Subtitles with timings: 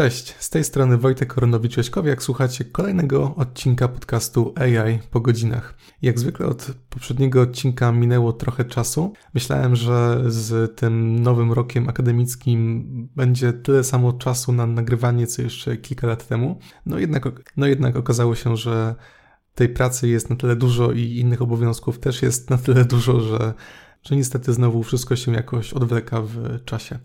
[0.00, 5.74] Cześć, z tej strony Wojtek Koronowicz-Jaśkowiak, słuchacie kolejnego odcinka podcastu AI po godzinach.
[6.02, 9.12] Jak zwykle od poprzedniego odcinka minęło trochę czasu.
[9.34, 12.84] Myślałem, że z tym nowym rokiem akademickim
[13.16, 16.58] będzie tyle samo czasu na nagrywanie, co jeszcze kilka lat temu.
[16.86, 17.24] No jednak,
[17.56, 18.94] no jednak okazało się, że
[19.54, 23.54] tej pracy jest na tyle dużo i innych obowiązków też jest na tyle dużo, że,
[24.02, 26.98] że niestety znowu wszystko się jakoś odwleka w czasie.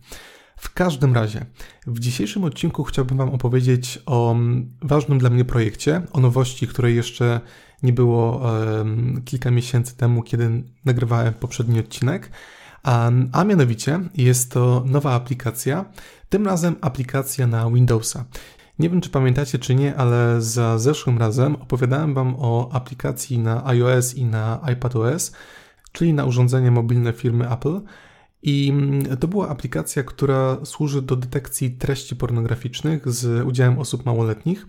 [0.58, 1.46] W każdym razie,
[1.88, 4.36] w dzisiejszym odcinku chciałbym Wam opowiedzieć o
[4.82, 7.42] ważnym dla mnie projekcie, o nowości, której jeszcze
[7.84, 12.32] nie było um, kilka miesięcy temu, kiedy nagrywałem poprzedni odcinek.
[12.84, 15.86] A, a mianowicie jest to nowa aplikacja,
[16.30, 18.26] tym razem aplikacja na Windowsa.
[18.80, 23.66] Nie wiem, czy pamiętacie, czy nie, ale za zeszłym razem opowiadałem Wam o aplikacji na
[23.66, 25.32] iOS i na iPadOS,
[25.92, 27.82] czyli na urządzenia mobilne firmy Apple.
[28.44, 34.66] I mm, to była aplikacja, która służy do detekcji treści pornograficznych z udziałem osób małoletnich.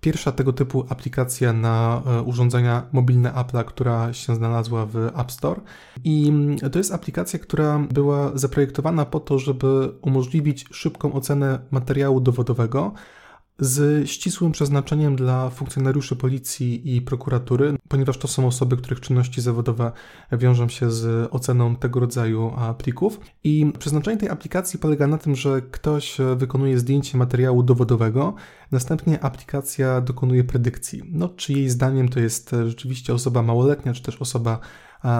[0.00, 5.60] Pierwsza tego typu aplikacja na e, urządzenia mobilne Apple'a, która się znalazła w App Store.
[6.04, 12.20] I mm, to jest aplikacja, która była zaprojektowana po to, żeby umożliwić szybką ocenę materiału
[12.20, 12.92] dowodowego,
[13.60, 19.92] z ścisłym przeznaczeniem dla funkcjonariuszy policji i prokuratury, ponieważ to są osoby, których czynności zawodowe
[20.32, 23.20] wiążą się z oceną tego rodzaju plików.
[23.44, 28.34] I przeznaczenie tej aplikacji polega na tym, że ktoś wykonuje zdjęcie materiału dowodowego,
[28.72, 31.02] następnie aplikacja dokonuje predykcji.
[31.12, 34.58] No, czy jej zdaniem to jest rzeczywiście osoba małoletnia, czy też osoba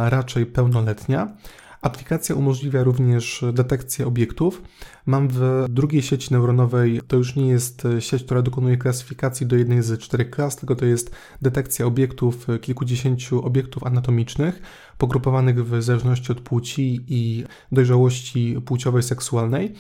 [0.09, 1.37] raczej pełnoletnia.
[1.83, 4.63] Aplikacja umożliwia również detekcję obiektów.
[5.07, 9.83] Mam w drugiej sieci neuronowej, to już nie jest sieć, która dokonuje klasyfikacji do jednej
[9.83, 14.63] z czterech klas, tylko to jest detekcja obiektów, kilkudziesięciu obiektów anatomicznych,
[14.99, 19.75] pogrupowanych w zależności od płci i dojrzałości płciowej, seksualnej.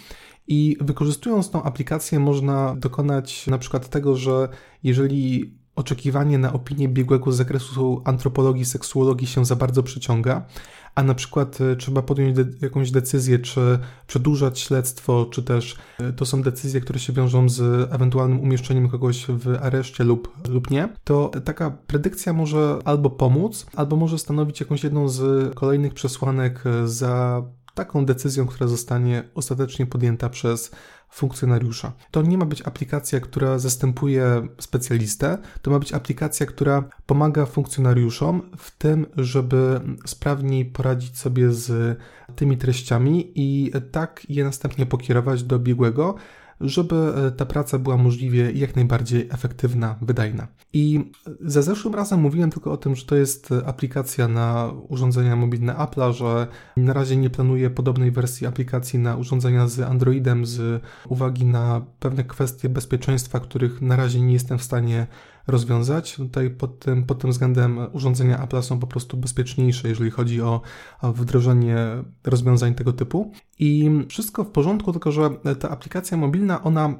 [0.48, 4.49] I wykorzystując tą aplikację można dokonać na przykład tego, że
[4.82, 10.47] jeżeli oczekiwanie na opinię biegłego z zakresu antropologii, seksuologii się za bardzo przyciąga,
[10.95, 16.13] a na przykład e, trzeba podjąć de jakąś decyzję, czy przedłużać śledztwo, czy też e,
[16.13, 20.89] to są decyzje, które się wiążą z ewentualnym umieszczeniem kogoś w areszcie lub, lub nie,
[21.05, 26.89] to taka predykcja może albo pomóc, albo może stanowić jakąś jedną z kolejnych przesłanek e,
[26.89, 27.43] za
[27.75, 30.70] taką decyzją, która zostanie ostatecznie podjęta przez
[31.10, 31.92] funkcjonariusza.
[32.10, 38.50] To nie ma być aplikacja, która zastępuje specjalistę, to ma być aplikacja, która pomaga funkcjonariuszom
[38.56, 41.98] w tym, żeby sprawniej poradzić sobie z
[42.36, 46.14] tymi treściami i tak je następnie pokierować do biegłego,
[46.60, 50.48] żeby e, ta praca była możliwie jak najbardziej efektywna, wydajna.
[50.72, 51.10] I
[51.41, 56.12] za zeszłym razem mówiłem tylko o tym, że to jest aplikacja na urządzenia mobilne Apple'a,
[56.12, 61.82] że na razie nie planuję podobnej wersji aplikacji na urządzenia z Androidem z uwagi na
[61.99, 65.06] pewne kwestie bezpieczeństwa, których na razie nie jestem w stanie
[65.47, 66.15] rozwiązać.
[66.17, 70.61] Tutaj pod tym, pod tym względem urządzenia Apple są po prostu bezpieczniejsze, jeżeli chodzi o,
[71.03, 71.77] o wdrożenie
[72.25, 73.33] rozwiązań tego typu.
[73.59, 75.31] I wszystko w porządku, tylko że
[75.61, 76.95] ta aplikacja mobilna, ona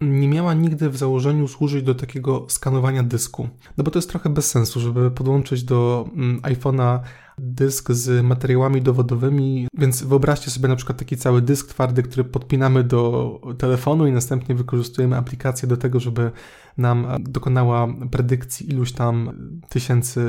[0.00, 3.48] nie miała nigdy w założeniu służyć do takiego skanowania dysku.
[3.76, 7.00] No bo to jest trochę bez sensu, żeby podłączyć do mm, iPhone'a
[7.38, 12.84] dysk z materiałami dowodowymi, więc wyobraźcie sobie na przykład taki cały dysk twardy, który podpinamy
[12.84, 16.30] do telefonu i następnie wykorzystujemy aplikację do tego, żeby
[16.78, 19.30] nam dokonała predykcji iluś tam
[19.68, 20.20] tysięcy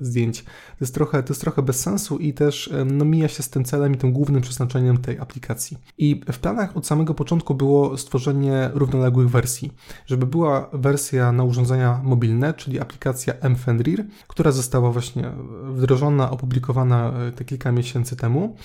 [0.00, 0.42] e, zdjęć.
[0.44, 0.50] To
[0.80, 3.64] jest trochę, to jest trochę bez sensu i też e, no, mija się z tym
[3.64, 5.78] celem i tym głównym przeznaczeniem tej aplikacji.
[5.98, 9.72] I w planach od samego początku było stworzenie równoległych wersji,
[10.06, 15.32] żeby była wersja na urządzenia mobilne, czyli aplikacja mFenrir, która została właśnie
[15.64, 18.56] wdrożona, opublikowana e, te kilka miesięcy temu.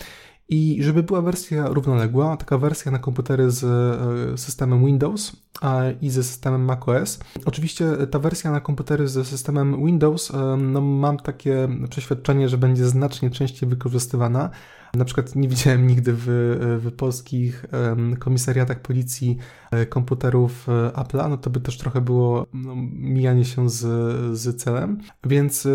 [0.49, 5.31] I żeby była wersja równoległa, taka wersja na komputery z e, systemem Windows
[6.01, 7.19] i ze systemem macOS.
[7.45, 12.85] Oczywiście ta wersja na komputery ze systemem Windows, e, no mam takie przeświadczenie, że będzie
[12.85, 14.49] znacznie częściej wykorzystywana,
[14.93, 16.25] na przykład nie widziałem nigdy w,
[16.83, 17.65] w polskich
[18.19, 19.37] komisariatach policji
[19.71, 23.79] e, komputerów e, Apple'a, no to by też trochę było no, mijanie się z,
[24.37, 24.99] z celem.
[25.23, 25.67] Więc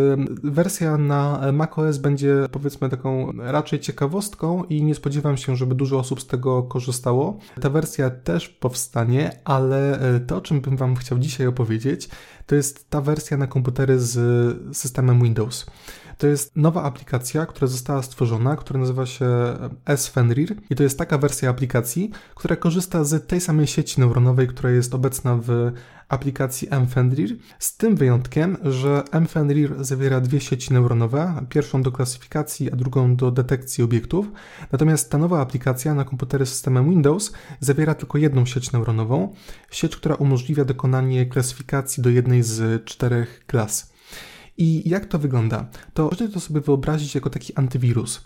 [0.44, 6.20] wersja na macOS będzie powiedzmy taką raczej ciekawostką i nie spodziewam się, żeby dużo osób
[6.20, 7.38] z tego korzystało.
[7.60, 12.08] Ta wersja też powstanie, ale e, to, o czym bym Wam chciał dzisiaj opowiedzieć,
[12.46, 15.66] to jest ta wersja na komputery z systemem Windows.
[16.18, 19.26] To jest nowa aplikacja, która została stworzona, która nazywa się
[19.86, 24.70] S-Fenrir i to jest taka wersja aplikacji, która korzysta z tej samej sieci neuronowej, która
[24.70, 25.72] jest obecna w
[26.08, 32.76] aplikacji mFenrir, z tym wyjątkiem, że mFenrir zawiera dwie sieci neuronowe, pierwszą do klasyfikacji, a
[32.76, 34.26] drugą do detekcji obiektów,
[34.72, 39.34] natomiast ta nowa aplikacja na komputery z systemem Windows zawiera tylko jedną sieć neuronową,
[39.70, 43.97] sieć, która umożliwia dokonanie klasyfikacji do jednej z czterech klas.
[44.58, 45.66] I jak to wygląda?
[45.94, 48.24] To można to sobie wyobrazić jako taki antywirus.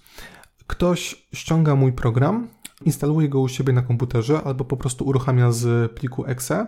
[0.66, 2.48] Ktoś ściąga mój program,
[2.84, 6.66] instaluje go u siebie na komputerze albo po prostu uruchamia z pliku exe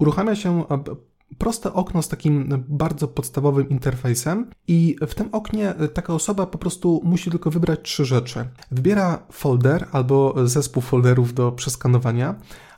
[0.00, 0.82] uruchamia się e,
[1.38, 6.58] proste okno z takim bardzo podstawowym interfejsem i w tym oknie e, taka osoba po
[6.58, 8.48] prostu musi tylko wybrać trzy rzeczy.
[8.70, 12.34] Wybiera folder albo zespół folderów do przeskanowania,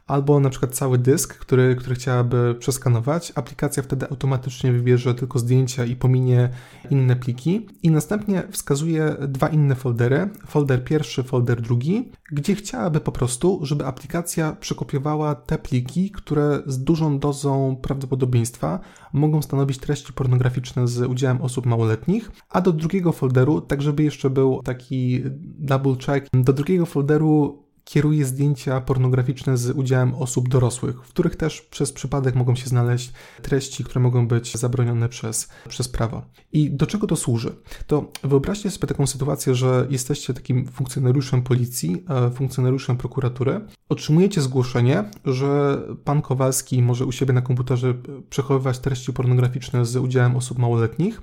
[0.07, 3.33] albo na przykład cały dysk, który, który chciałaby przeskanować.
[3.35, 6.49] Aplikacja wtedy automatycznie wybierze tylko zdjęcia i pominie
[6.91, 7.67] inne pliki.
[7.83, 13.87] I następnie wskazuje dwa inne foldery, folder pierwszy, folder drugi, gdzie chciałaby po prostu, żeby
[13.87, 18.81] aplikacja przekopiowała te pliki, które z dużą dozą prawdopodobieństwa
[19.13, 24.31] mogą stanowić treści pornograficzne z udziałem osób małoletnich, a do drugiego folderu, tak żeby jeszcze
[24.31, 25.23] był taki
[25.59, 31.61] double check, do drugiego folderu kieruje zdjęcia pornograficzne z udziałem osób dorosłych, w których też
[31.61, 33.13] przez przypadek mogą się znaleźć
[33.43, 36.23] treści, które mogą być zabronione przez, przez prawo.
[36.53, 37.55] I do czego to służy?
[37.87, 45.05] To wyobraźcie sobie taką sytuację, że jesteście takim funkcjonariuszem policji, e, funkcjonariuszem prokuratury, otrzymujecie zgłoszenie,
[45.25, 47.95] że pan Kowalski może u siebie na komputerze
[48.31, 51.21] przechowywać treści pornograficzne z udziałem osób małoletnich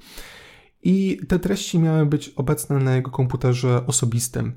[0.84, 4.54] i te treści miały być obecne na jego komputerze osobistym.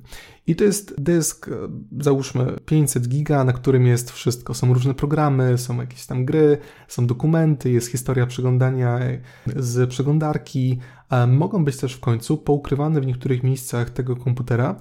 [0.47, 1.53] I to jest dysk, e,
[2.01, 4.55] załóżmy 500 giga, na którym jest wszystko.
[4.55, 6.59] Są różne programy, są jakieś tam gry,
[6.89, 9.01] są dokumenty, jest historia przeglądania
[9.57, 10.79] z przeglądarki.
[11.29, 14.77] Mogą być też w końcu poukrywane w niektórych miejscach tego komputera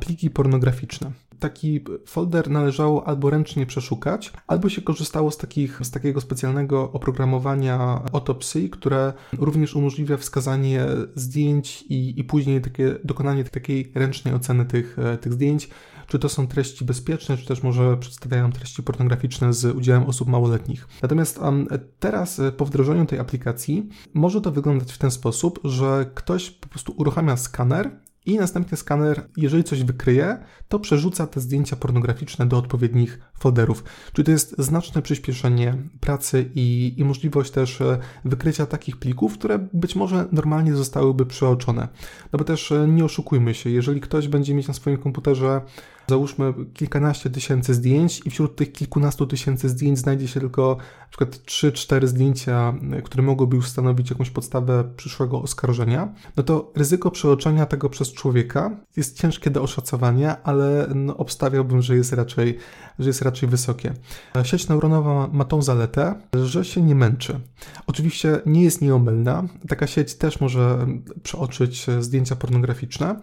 [0.00, 6.20] pliki pornograficzne taki folder należało albo ręcznie przeszukać, albo się korzystało z, takich, z takiego
[6.20, 14.34] specjalnego oprogramowania autopsji, które również umożliwia wskazanie zdjęć i, i później takie, dokonanie takiej ręcznej
[14.34, 15.68] oceny tych, e, tych zdjęć,
[16.06, 20.88] czy to są treści bezpieczne, czy też może przedstawiają treści pornograficzne z udziałem osób małoletnich.
[21.02, 26.10] Natomiast um, teraz e, po wdrożeniu tej aplikacji może to wyglądać w ten sposób, że
[26.14, 27.90] ktoś po prostu uruchamia skaner
[28.26, 30.38] i następnie skaner, jeżeli coś wykryje,
[30.68, 33.84] to przerzuca te zdjęcia pornograficzne do odpowiednich folderów.
[34.12, 39.58] Czyli to jest znaczne przyspieszenie pracy i, i możliwość też e, wykrycia takich plików, które
[39.72, 41.88] być może normalnie zostałyby przeoczone.
[42.32, 45.60] No bo też e, nie oszukujmy się, jeżeli ktoś będzie mieć na swoim komputerze
[46.10, 51.36] załóżmy kilkanaście tysięcy zdjęć i wśród tych kilkunastu tysięcy zdjęć znajdzie się tylko na przykład
[51.36, 52.74] 3-4 zdjęcia,
[53.04, 58.76] które mogłyby już stanowić jakąś podstawę przyszłego oskarżenia, no to ryzyko przeoczenia tego przez człowieka
[58.96, 62.58] jest ciężkie do oszacowania, ale no, obstawiałbym, że jest raczej,
[62.98, 63.94] że jest raczej wysokie.
[64.42, 66.14] Sieć neuronowa ma tą zaletę,
[66.44, 67.40] że się nie męczy.
[67.86, 69.44] Oczywiście nie jest nieomylna.
[69.68, 70.86] Taka sieć też może
[71.22, 73.20] przeoczyć zdjęcia pornograficzne.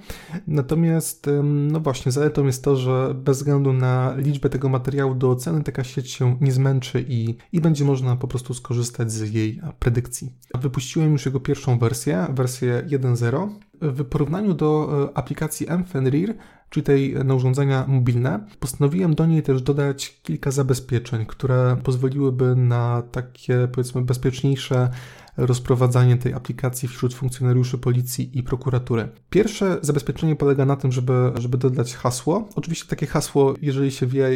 [0.48, 5.64] Natomiast, no właśnie, zaletą jest to, że bez względu na liczbę tego materiału do oceny,
[5.64, 10.34] taka sieć się nie zmęczy i, i będzie można po prostu skorzystać z jej predykcji.
[10.56, 13.50] Wypuściłem już jego pierwszą wersję, wersję 1.0.
[13.82, 16.36] W porównaniu do e, aplikacji mFenrir,
[16.70, 23.04] czyli tej na urządzenia mobilne, postanowiłem do niej też dodać kilka zabezpieczeń, które pozwoliłyby na
[23.12, 24.90] takie powiedzmy bezpieczniejsze
[25.38, 29.10] rozprowadzanie tej aplikacji wśród funkcjonariuszy policji i prokuratury.
[29.30, 32.50] Pierwsze zabezpieczenie polega na tym, żeby, żeby dodać hasło.
[32.56, 34.30] Oczywiście takie hasło, jeżeli się wie,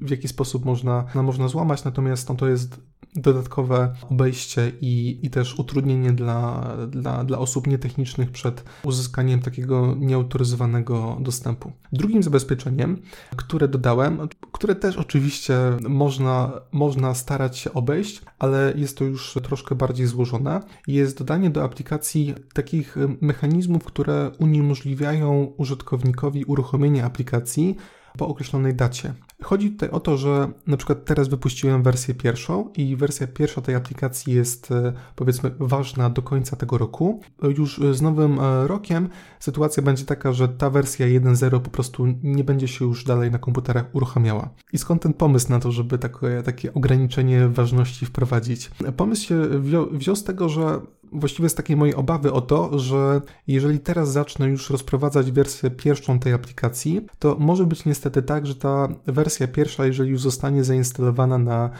[0.00, 2.80] w jaki sposób można, można złamać, natomiast no, to jest
[3.16, 11.16] dodatkowe obejście i, i też utrudnienie dla, dla, dla osób nietechnicznych przed uzyskaniem takiego nieautoryzowanego
[11.20, 11.72] dostępu.
[11.92, 13.02] Drugim zabezpieczeniem,
[13.36, 19.74] które dodałem, które też oczywiście można, można starać się obejść, ale jest to już troszkę
[19.74, 27.76] bardziej złożone, jest dodanie do aplikacji takich mechanizmów, które uniemożliwiają użytkownikowi uruchomienie aplikacji
[28.18, 29.14] po określonej dacie.
[29.42, 33.74] Chodzi tutaj o to, że na przykład teraz wypuściłem wersję pierwszą i wersja pierwsza tej
[33.74, 37.20] aplikacji jest e, powiedzmy ważna do końca tego roku.
[37.58, 39.08] Już z nowym e, rokiem
[39.40, 43.38] sytuacja będzie taka, że ta wersja 1.0 po prostu nie będzie się już dalej na
[43.38, 44.50] komputerach uruchamiała.
[44.72, 48.70] I skąd ten pomysł na to, żeby takie, takie ograniczenie ważności wprowadzić?
[48.96, 50.80] Pomysł się wziął, wziął z tego, że
[51.12, 56.18] właściwie z takiej mojej obawy o to, że jeżeli teraz zacznę już rozprowadzać wersję pierwszą
[56.18, 61.38] tej aplikacji, to może być niestety tak, że ta wersja pierwsza, jeżeli już zostanie zainstalowana
[61.38, 61.70] na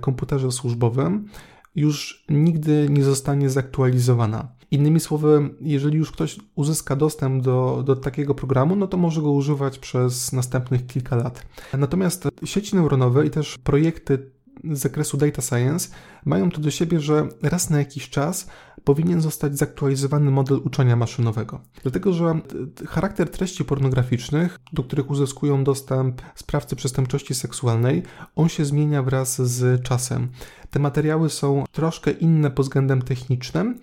[0.00, 1.28] komputerze służbowym,
[1.74, 4.48] już nigdy nie zostanie zaktualizowana.
[4.70, 9.30] Innymi słowy, jeżeli już ktoś uzyska dostęp do, do takiego programu, no to może go
[9.30, 11.46] używać przez następnych kilka lat.
[11.78, 14.30] Natomiast sieci neuronowe i też projekty
[14.64, 15.88] z zakresu data science
[16.24, 18.46] mają to do siebie, że raz na jakiś czas
[18.84, 21.60] powinien zostać zaktualizowany model uczenia maszynowego.
[21.82, 22.40] Dlatego, że
[22.88, 28.02] charakter treści pornograficznych, do których uzyskują dostęp sprawcy przestępczości seksualnej,
[28.36, 30.28] on się zmienia wraz z czasem.
[30.70, 33.78] Te materiały są troszkę inne pod względem technicznym,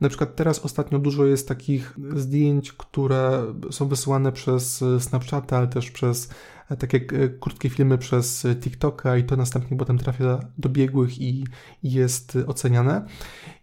[0.00, 5.90] na przykład teraz ostatnio dużo jest takich zdjęć, które są wysyłane przez Snapchata, ale też
[5.90, 6.30] przez e,
[6.78, 11.44] takie e, krótkie filmy przez TikToka i to następnie potem trafia do biegłych i
[11.82, 13.06] jest oceniane.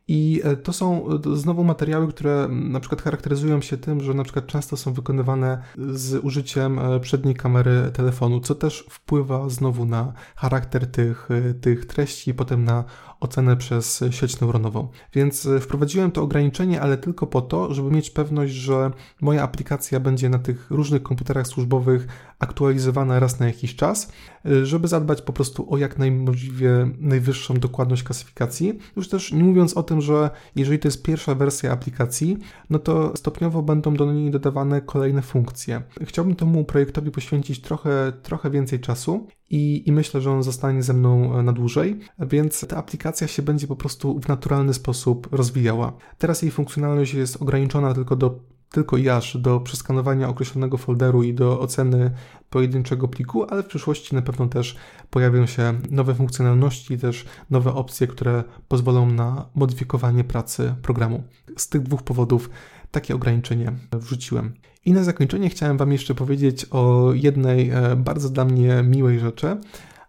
[0.08, 4.48] I e, to są znowu materiały, które na przykład charakteryzują się tym, że na przykład
[4.48, 11.30] często są wykonywane z użyciem przedniej kamery telefonu, co też wpływa znowu na charakter tych,
[11.62, 12.84] tych treści i potem na
[13.22, 14.88] ocenę przez sieć neuronową.
[15.14, 18.92] Więc e, wprowadziłem to ograniczenie, ale tylko po to, żeby mieć pewność, że
[19.22, 22.08] moja aplikacja będzie na tych różnych komputerach służbowych
[22.40, 24.12] aktualizowana raz na jakiś czas,
[24.46, 28.80] e, żeby zadbać po prostu o jak najmożliwie najwyższą dokładność klasyfikacji.
[28.96, 32.38] Już też nie mówiąc o tym, że jeżeli to jest pierwsza wersja aplikacji,
[32.70, 35.82] no to stopniowo będą do niej dodawane kolejne funkcje.
[36.02, 40.94] Chciałbym temu projektowi poświęcić trochę, trochę więcej czasu i, i myślę, że on zostanie ze
[40.94, 45.94] mną e, na dłużej, więc ta aplikacja się będzie po prostu w naturalny sposób rozwijała.
[46.18, 48.40] Teraz jej funkcjonalność jest ograniczona tylko do
[48.72, 52.12] tylko i aż do przeskanowania określonego folderu i do oceny
[52.50, 54.76] pojedynczego pliku, ale w przyszłości na pewno też
[55.10, 61.24] pojawią się nowe funkcjonalności, też nowe opcje, które pozwolą na modyfikowanie pracy programu.
[61.58, 62.50] Z tych dwóch powodów
[62.92, 64.54] takie ograniczenie wrzuciłem.
[64.86, 69.58] I na zakończenie chciałem Wam jeszcze powiedzieć o jednej e, bardzo dla mnie miłej rzeczy,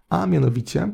[0.09, 0.93] a mianowicie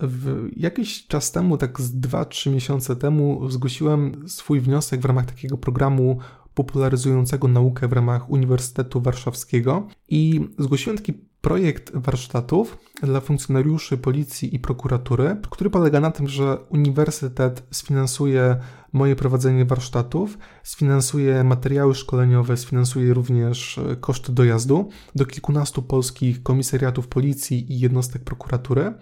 [0.00, 5.58] w jakiś czas temu, tak z 2-3 miesiące temu, zgłosiłem swój wniosek w ramach takiego
[5.58, 6.18] programu
[6.54, 14.58] popularyzującego naukę w ramach Uniwersytetu Warszawskiego i zgłosiłem taki projekt warsztatów dla funkcjonariuszy policji i
[14.58, 18.56] prokuratury, który polega na tym, że uniwersytet sfinansuje
[18.92, 27.72] moje prowadzenie warsztatów, sfinansuje materiały szkoleniowe, sfinansuje również koszty dojazdu do kilkunastu polskich komisariatów policji
[27.72, 28.94] i jednostek prokuratury.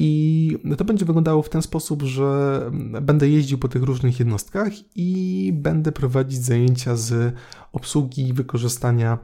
[0.00, 2.60] I to będzie wyglądało w ten sposób, że
[3.02, 7.34] będę jeździł po tych różnych jednostkach i będę prowadzić zajęcia z
[7.72, 9.18] obsługi i wykorzystania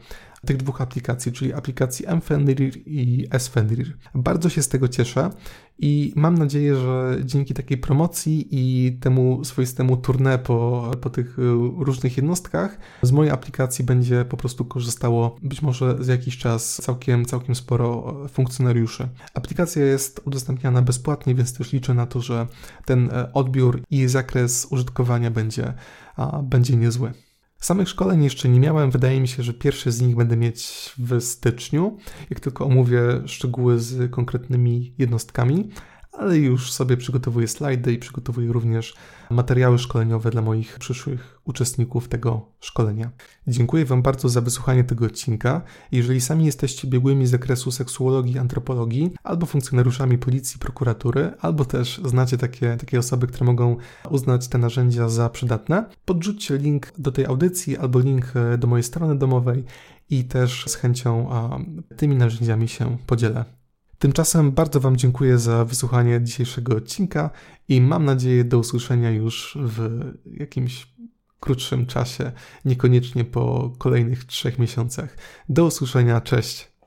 [0.45, 3.97] tych dwóch aplikacji, czyli aplikacji mFenrir i sFenrir.
[4.15, 5.31] Bardzo się z tego cieszę
[5.79, 11.37] i mam nadzieję, że dzięki takiej promocji i temu swoistemu tournée po, po tych
[11.79, 17.25] różnych jednostkach z mojej aplikacji będzie po prostu korzystało być może za jakiś czas całkiem,
[17.25, 19.09] całkiem sporo funkcjonariuszy.
[19.35, 22.47] Aplikacja jest udostępniana bezpłatnie, więc też liczę na to, że
[22.85, 25.75] ten odbiór i zakres użytkowania będzie,
[26.43, 27.13] będzie niezły.
[27.65, 28.91] Samych szkoleń jeszcze nie miałem.
[28.91, 31.99] Wydaje mi się, że pierwszy z nich będę mieć w styczniu,
[32.31, 35.69] jak tylko omówię szczegóły z konkretnymi jednostkami
[36.19, 38.95] ale już sobie przygotowuję slajdy i przygotowuję również
[39.31, 43.11] materiały szkoleniowe dla moich przyszłych uczestników tego szkolenia.
[43.47, 45.63] Dziękuję Wam bardzo za wysłuchanie tego odcinka.
[45.93, 52.39] Jeżeli sami jesteście biegłymi z zakresu seksuologii, antropologii, albo funkcjonariuszami policji, prokuratury, albo też znacie
[52.39, 53.77] takie, takie osoby, które mogą
[54.11, 58.85] uznać te narzędzia za przydatne, podrzućcie link do tej audycji albo link e, do mojej
[58.85, 59.65] strony domowej
[60.11, 61.59] i też z chęcią a,
[61.97, 63.64] tymi narzędziami się podzielę.
[64.05, 67.31] Tymczasem bardzo Wam dziękuję za wysłuchanie dzisiejszego odcinka
[67.69, 70.87] i mam nadzieję do usłyszenia już w jakimś
[71.41, 72.33] krótszym czasie,
[72.65, 75.17] niekoniecznie po kolejnych trzech miesiącach.
[75.49, 76.74] Do usłyszenia, cześć!